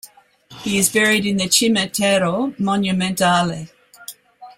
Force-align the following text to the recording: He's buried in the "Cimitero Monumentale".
He's 0.61 0.89
buried 0.89 1.27
in 1.27 1.37
the 1.37 1.43
"Cimitero 1.43 2.57
Monumentale". 2.57 3.69